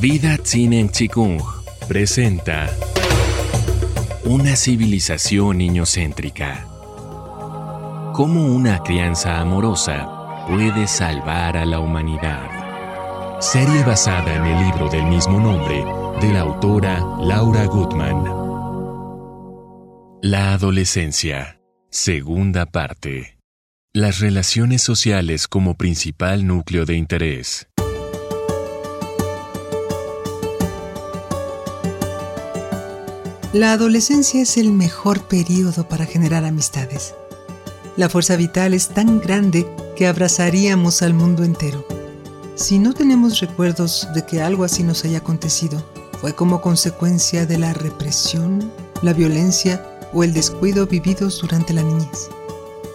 Vida 0.00 0.38
Tsinen 0.38 0.88
Chikung 0.88 1.42
presenta 1.86 2.70
Una 4.24 4.56
civilización 4.56 5.58
niñocéntrica. 5.58 6.66
Cómo 8.14 8.46
una 8.46 8.82
crianza 8.82 9.38
amorosa 9.40 10.46
puede 10.48 10.86
salvar 10.86 11.58
a 11.58 11.66
la 11.66 11.80
humanidad. 11.80 13.40
Serie 13.42 13.84
basada 13.84 14.36
en 14.36 14.46
el 14.46 14.64
libro 14.64 14.88
del 14.88 15.04
mismo 15.04 15.38
nombre 15.38 15.84
de 16.26 16.32
la 16.32 16.40
autora 16.40 17.04
Laura 17.20 17.66
Gutman. 17.66 18.24
La 20.22 20.54
adolescencia. 20.54 21.60
Segunda 21.90 22.64
parte. 22.64 23.36
Las 23.92 24.20
relaciones 24.20 24.80
sociales 24.80 25.46
como 25.46 25.74
principal 25.74 26.46
núcleo 26.46 26.86
de 26.86 26.94
interés. 26.96 27.69
La 33.52 33.72
adolescencia 33.72 34.40
es 34.40 34.56
el 34.58 34.70
mejor 34.70 35.22
periodo 35.22 35.88
para 35.88 36.06
generar 36.06 36.44
amistades. 36.44 37.14
La 37.96 38.08
fuerza 38.08 38.36
vital 38.36 38.74
es 38.74 38.90
tan 38.90 39.20
grande 39.20 39.66
que 39.96 40.06
abrazaríamos 40.06 41.02
al 41.02 41.14
mundo 41.14 41.42
entero. 41.42 41.84
Si 42.54 42.78
no 42.78 42.92
tenemos 42.92 43.40
recuerdos 43.40 44.06
de 44.14 44.24
que 44.24 44.40
algo 44.40 44.62
así 44.62 44.84
nos 44.84 45.04
haya 45.04 45.18
acontecido, 45.18 45.82
fue 46.20 46.32
como 46.32 46.60
consecuencia 46.60 47.44
de 47.44 47.58
la 47.58 47.72
represión, 47.72 48.70
la 49.02 49.14
violencia 49.14 49.84
o 50.12 50.22
el 50.22 50.32
descuido 50.32 50.86
vividos 50.86 51.40
durante 51.40 51.72
la 51.72 51.82
niñez. 51.82 52.28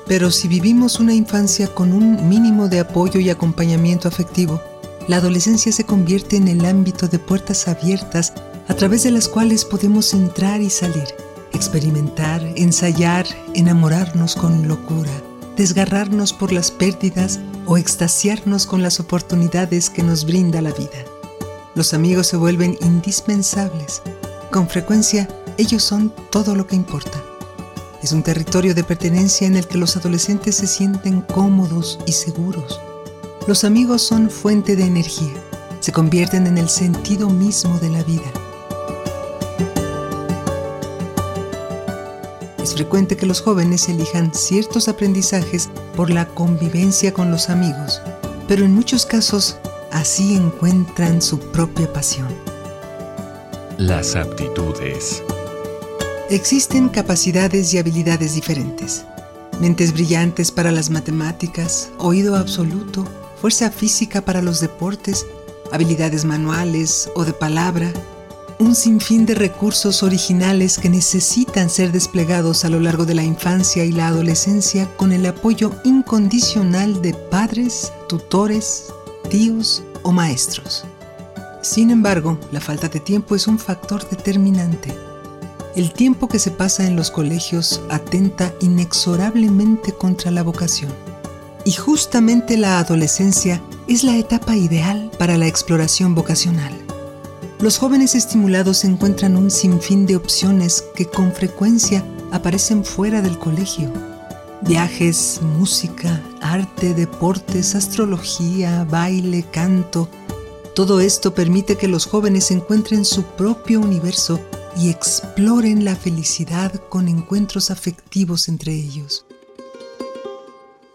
Pero 0.08 0.32
si 0.32 0.48
vivimos 0.48 1.02
una 1.02 1.14
infancia 1.14 1.68
con 1.68 1.92
un 1.92 2.30
mínimo 2.30 2.70
de 2.70 2.80
apoyo 2.80 3.20
y 3.20 3.30
acompañamiento 3.30 4.08
afectivo, 4.08 4.62
la 5.10 5.18
adolescencia 5.18 5.74
se 5.74 5.84
convierte 5.84 6.38
en 6.38 6.48
el 6.48 6.64
ámbito 6.64 7.10
de 7.10 7.20
puertas 7.20 7.68
abiertas 7.68 8.32
a 8.68 8.74
través 8.74 9.04
de 9.04 9.12
las 9.12 9.28
cuales 9.28 9.64
podemos 9.66 10.14
entrar 10.14 10.62
y 10.62 10.70
salir, 10.70 11.08
experimentar, 11.54 12.42
ensayar, 12.56 13.26
enamorarnos 13.54 14.36
con 14.36 14.68
locura, 14.68 15.12
desgarrarnos 15.56 16.34
por 16.34 16.52
las 16.52 16.72
pérdidas 16.72 17.40
o 17.66 17.78
extasiarnos 17.78 18.66
con 18.66 18.82
las 18.82 19.00
oportunidades 19.00 19.90
que 19.90 20.04
nos 20.04 20.26
brinda 20.26 20.62
la 20.62 20.72
vida. 20.72 21.06
Los 21.76 21.94
amigos 21.94 22.28
se 22.28 22.38
vuelven 22.38 22.78
indispensables. 22.82 24.02
Con 24.52 24.68
frecuencia, 24.68 25.28
ellos 25.58 25.84
son 25.84 26.14
todo 26.30 26.56
lo 26.56 26.68
que 26.68 26.76
importa. 26.76 27.22
Es 28.02 28.12
un 28.12 28.24
territorio 28.24 28.76
de 28.76 28.84
pertenencia 28.84 29.48
en 29.48 29.56
el 29.56 29.68
que 29.68 29.78
los 29.78 29.98
adolescentes 29.98 30.56
se 30.56 30.68
sienten 30.68 31.22
cómodos 31.22 32.00
y 32.06 32.12
seguros. 32.12 32.80
Los 33.48 33.64
amigos 33.64 34.02
son 34.02 34.30
fuente 34.30 34.76
de 34.76 34.86
energía, 34.86 35.34
se 35.80 35.92
convierten 35.92 36.48
en 36.48 36.58
el 36.58 36.70
sentido 36.70 37.30
mismo 37.30 37.78
de 37.80 37.90
la 37.90 38.04
vida. 38.04 38.32
Es 42.66 42.74
frecuente 42.74 43.16
que 43.16 43.28
los 43.28 43.42
jóvenes 43.42 43.90
elijan 43.90 44.34
ciertos 44.34 44.88
aprendizajes 44.88 45.70
por 45.96 46.10
la 46.10 46.26
convivencia 46.26 47.14
con 47.14 47.30
los 47.30 47.52
amigos, 47.52 48.02
pero 48.48 48.66
en 48.66 48.74
muchos 48.74 49.06
casos 49.06 49.58
así 49.92 50.36
encuentran 50.36 51.22
su 51.22 51.38
propia 51.38 51.94
pasión. 51.94 52.30
Las 53.78 54.16
aptitudes. 54.16 55.22
Existen 56.32 56.90
capacidades 56.90 57.72
y 57.72 57.78
habilidades 57.78 58.34
diferentes. 58.34 59.06
Mentes 59.62 59.94
brillantes 59.94 60.50
para 60.50 60.72
las 60.72 60.90
matemáticas, 60.90 61.92
oído 62.00 62.36
absoluto, 62.36 63.06
fuerza 63.40 63.70
física 63.70 64.22
para 64.22 64.42
los 64.42 64.60
deportes, 64.60 65.28
habilidades 65.72 66.26
manuales 66.26 67.12
o 67.14 67.26
de 67.26 67.34
palabra, 67.34 67.94
un 68.58 68.74
sinfín 68.74 69.26
de 69.26 69.36
recursos 69.36 70.02
originales 70.02 70.78
que 70.78 70.90
necesitan 70.90 71.70
ser 71.70 71.92
desplegados 71.92 72.64
a 72.64 72.70
lo 72.70 72.80
largo 72.80 73.06
de 73.06 73.14
la 73.14 73.24
infancia 73.24 73.84
y 73.84 73.92
la 73.92 74.08
adolescencia 74.08 74.90
con 74.96 75.12
el 75.12 75.26
apoyo 75.26 75.72
incondicional 75.84 77.02
de 77.02 77.14
padres, 77.14 77.92
tutores, 78.08 78.94
tíos 79.30 79.84
o 80.04 80.12
maestros. 80.12 80.86
Sin 81.62 81.90
embargo, 81.90 82.40
la 82.52 82.62
falta 82.62 82.88
de 82.88 83.00
tiempo 83.00 83.36
es 83.36 83.48
un 83.48 83.60
factor 83.60 84.08
determinante. 84.10 84.96
El 85.76 85.92
tiempo 85.92 86.30
que 86.30 86.40
se 86.40 86.52
pasa 86.52 86.88
en 86.88 86.96
los 86.96 87.12
colegios 87.12 87.82
atenta 87.90 88.54
inexorablemente 88.62 89.92
contra 89.92 90.32
la 90.32 90.44
vocación. 90.44 90.94
Y 91.66 91.74
justamente 91.74 92.56
la 92.56 92.80
adolescencia 92.80 93.62
es 93.88 94.04
la 94.04 94.16
etapa 94.16 94.56
ideal 94.56 95.12
para 95.18 95.38
la 95.38 95.48
exploración 95.48 96.16
vocacional. 96.16 96.85
Los 97.60 97.78
jóvenes 97.78 98.16
estimulados 98.16 98.84
encuentran 98.84 99.38
un 99.38 99.50
sinfín 99.50 100.06
de 100.06 100.18
opciones 100.18 100.84
que 100.94 101.06
con 101.06 101.32
frecuencia 101.32 102.04
aparecen 102.32 102.84
fuera 102.84 103.22
del 103.22 103.40
colegio. 103.40 103.92
Viajes, 104.62 105.40
música, 105.42 106.22
arte, 106.42 106.94
deportes, 106.94 107.74
astrología, 107.74 108.84
baile, 108.84 109.46
canto. 109.52 110.10
Todo 110.76 111.00
esto 111.00 111.34
permite 111.34 111.78
que 111.78 111.88
los 111.88 112.06
jóvenes 112.06 112.52
encuentren 112.52 113.06
su 113.06 113.24
propio 113.24 113.80
universo 113.80 114.42
y 114.78 114.90
exploren 114.90 115.86
la 115.86 115.96
felicidad 115.96 116.74
con 116.90 117.08
encuentros 117.08 117.72
afectivos 117.72 118.50
entre 118.50 118.74
ellos. 118.74 119.26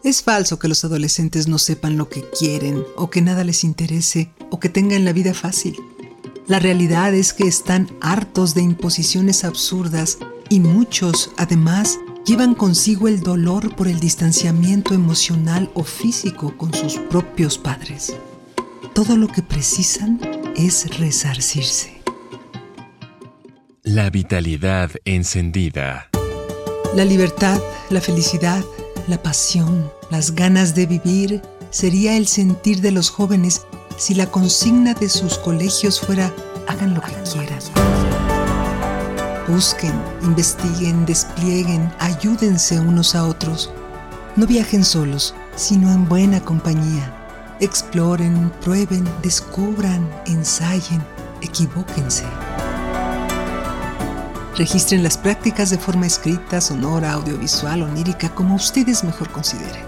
Es 0.05 0.23
falso 0.23 0.59
que 0.59 0.69
los 0.69 0.85
adolescentes 0.85 1.49
no 1.49 1.59
sepan 1.59 1.97
lo 1.97 2.11
que 2.11 2.29
quieren 2.31 2.85
o 2.97 3.09
que 3.09 3.23
nada 3.23 3.45
les 3.45 3.65
interese 3.65 4.31
o 4.51 4.61
que 4.61 4.69
tengan 4.69 5.07
la 5.07 5.15
vida 5.15 5.33
fácil. 5.33 5.77
La 6.51 6.59
realidad 6.59 7.15
es 7.15 7.33
que 7.33 7.45
están 7.45 7.89
hartos 8.01 8.57
de 8.57 8.63
imposiciones 8.63 9.45
absurdas 9.45 10.19
y 10.49 10.59
muchos, 10.59 11.31
además, 11.37 12.01
llevan 12.27 12.57
consigo 12.57 13.07
el 13.07 13.21
dolor 13.21 13.77
por 13.77 13.87
el 13.87 14.01
distanciamiento 14.01 14.93
emocional 14.93 15.71
o 15.75 15.85
físico 15.85 16.57
con 16.57 16.75
sus 16.75 16.95
propios 17.09 17.57
padres. 17.57 18.17
Todo 18.95 19.17
lo 19.17 19.29
que 19.29 19.43
precisan 19.43 20.19
es 20.57 20.99
resarcirse. 20.99 22.03
La 23.85 24.11
vitalidad 24.11 24.91
encendida. 25.05 26.11
La 26.97 27.05
libertad, 27.05 27.61
la 27.91 28.01
felicidad, 28.01 28.65
la 29.07 29.23
pasión, 29.23 29.89
las 30.11 30.35
ganas 30.35 30.75
de 30.75 30.87
vivir 30.87 31.43
sería 31.71 32.17
el 32.17 32.27
sentir 32.27 32.81
de 32.81 32.91
los 32.91 33.09
jóvenes 33.09 33.69
si 33.97 34.15
la 34.15 34.27
consigna 34.27 34.95
de 34.95 35.09
sus 35.09 35.39
colegios 35.39 36.01
fuera 36.01 36.33
hagan 36.69 36.95
lo 36.95 37.01
que 37.01 37.13
quieran. 37.31 37.61
Busquen, 39.49 39.93
investiguen, 40.23 41.05
desplieguen, 41.07 41.93
ayúdense 41.99 42.79
unos 42.79 43.15
a 43.15 43.25
otros. 43.25 43.71
No 44.37 44.47
viajen 44.47 44.85
solos, 44.85 45.35
sino 45.57 45.91
en 45.91 46.09
buena 46.09 46.41
compañía. 46.41 47.13
Exploren, 47.59 48.53
prueben, 48.61 49.05
descubran, 49.23 50.09
ensayen, 50.27 51.03
equivóquense. 51.43 52.25
Registren 54.57 55.03
las 55.03 55.19
prácticas 55.19 55.71
de 55.71 55.79
forma 55.79 56.07
escrita, 56.07 56.61
sonora, 56.61 57.13
audiovisual, 57.13 57.83
onírica, 57.83 58.29
como 58.35 58.55
ustedes 58.55 59.03
mejor 59.03 59.31
consideren. 59.31 59.83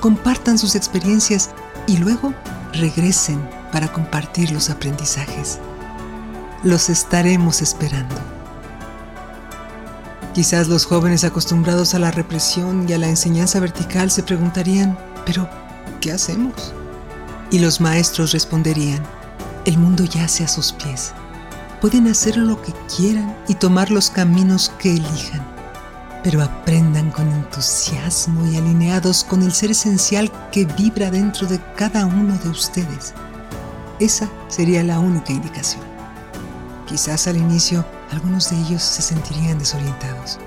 Compartan 0.00 0.58
sus 0.58 0.74
experiencias 0.74 1.50
y 1.86 1.96
luego 1.96 2.32
regresen 2.78 3.40
para 3.72 3.92
compartir 3.92 4.50
los 4.50 4.70
aprendizajes. 4.70 5.58
Los 6.62 6.88
estaremos 6.88 7.62
esperando. 7.62 8.14
Quizás 10.34 10.68
los 10.68 10.86
jóvenes 10.86 11.24
acostumbrados 11.24 11.94
a 11.94 11.98
la 11.98 12.10
represión 12.10 12.88
y 12.88 12.92
a 12.92 12.98
la 12.98 13.08
enseñanza 13.08 13.60
vertical 13.60 14.10
se 14.10 14.22
preguntarían, 14.22 14.98
pero 15.26 15.48
¿qué 16.00 16.12
hacemos? 16.12 16.74
Y 17.50 17.58
los 17.58 17.80
maestros 17.80 18.32
responderían, 18.32 19.02
el 19.64 19.78
mundo 19.78 20.04
yace 20.04 20.44
a 20.44 20.48
sus 20.48 20.72
pies 20.72 21.12
pueden 21.80 22.08
hacer 22.08 22.36
lo 22.36 22.60
que 22.60 22.72
quieran 22.96 23.36
y 23.46 23.54
tomar 23.54 23.90
los 23.90 24.10
caminos 24.10 24.72
que 24.78 24.94
elijan, 24.94 25.46
pero 26.22 26.42
aprendan 26.42 27.10
con 27.10 27.30
entusiasmo 27.30 28.46
y 28.46 28.56
alineados 28.56 29.24
con 29.24 29.42
el 29.42 29.52
ser 29.52 29.70
esencial 29.70 30.30
que 30.50 30.64
vibra 30.64 31.10
dentro 31.10 31.46
de 31.46 31.60
cada 31.76 32.06
uno 32.06 32.36
de 32.38 32.48
ustedes. 32.48 33.14
Esa 34.00 34.28
sería 34.48 34.82
la 34.82 34.98
única 34.98 35.32
indicación. 35.32 35.82
Quizás 36.86 37.26
al 37.26 37.36
inicio 37.36 37.84
algunos 38.10 38.50
de 38.50 38.56
ellos 38.60 38.82
se 38.82 39.02
sentirían 39.02 39.58
desorientados. 39.58 40.38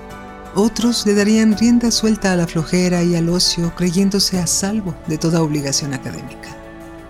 Otros 0.55 1.05
le 1.05 1.13
darían 1.13 1.57
rienda 1.57 1.91
suelta 1.91 2.33
a 2.33 2.35
la 2.35 2.47
flojera 2.47 3.03
y 3.03 3.15
al 3.15 3.29
ocio 3.29 3.73
creyéndose 3.75 4.39
a 4.39 4.47
salvo 4.47 4.95
de 5.07 5.17
toda 5.17 5.41
obligación 5.41 5.93
académica. 5.93 6.49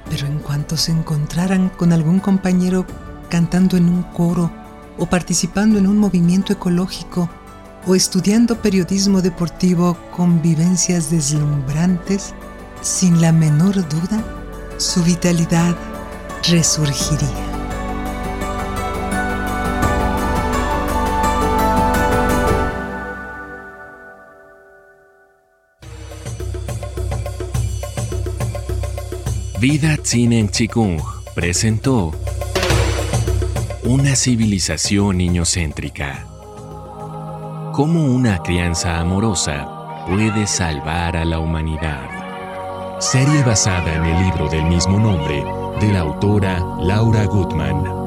Pero 0.09 0.27
en 0.27 0.39
cuanto 0.39 0.77
se 0.77 0.91
encontraran 0.91 1.69
con 1.69 1.93
algún 1.93 2.19
compañero 2.19 2.85
cantando 3.29 3.77
en 3.77 3.87
un 3.87 4.03
coro 4.03 4.51
o 4.97 5.05
participando 5.05 5.79
en 5.79 5.87
un 5.87 5.97
movimiento 5.97 6.53
ecológico 6.53 7.29
o 7.86 7.95
estudiando 7.95 8.62
periodismo 8.62 9.22
deportivo 9.22 9.98
con 10.16 10.42
vivencias 10.42 11.10
deslumbrantes, 11.10 12.33
sin 12.81 13.22
la 13.22 13.31
menor 13.31 13.75
duda, 13.89 14.24
su 14.78 15.04
vitalidad 15.04 15.75
resurgiría. 16.50 17.51
Vida 29.62 29.95
Tzinen 29.95 30.50
Chikung 30.50 31.00
presentó 31.36 32.16
Una 33.83 34.16
civilización 34.16 35.18
niñocéntrica. 35.18 36.31
Cómo 37.73 38.03
una 38.03 38.39
crianza 38.39 39.00
amorosa 39.00 40.06
puede 40.06 40.45
salvar 40.45 41.15
a 41.15 41.23
la 41.23 41.39
humanidad. 41.39 42.01
Serie 43.00 43.44
basada 43.44 43.95
en 43.95 44.03
el 44.03 44.25
libro 44.25 44.50
del 44.50 44.65
mismo 44.65 45.00
nombre 45.00 45.45
de 45.79 45.94
la 45.94 46.01
autora 46.01 46.59
Laura 46.81 47.23
Gutman. 47.25 48.00